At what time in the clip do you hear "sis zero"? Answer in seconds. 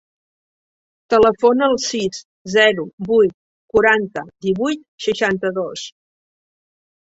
1.83-2.85